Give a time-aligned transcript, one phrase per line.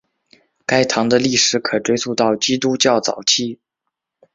[0.65, 3.59] 该堂的历史可追溯到基督教早期。